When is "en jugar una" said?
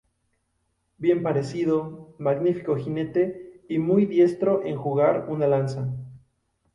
4.65-5.45